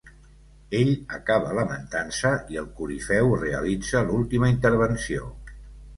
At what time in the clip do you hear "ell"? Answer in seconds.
0.79-0.87